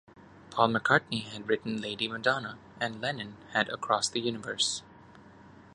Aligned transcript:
Paul 0.49 0.69
McCartney 0.69 1.25
had 1.27 1.47
written 1.47 1.79
"Lady 1.79 2.07
Madonna", 2.07 2.57
and 2.79 2.99
Lennon 3.01 3.37
had 3.51 3.69
"Across 3.69 4.09
the 4.09 4.19
Universe". 4.19 4.81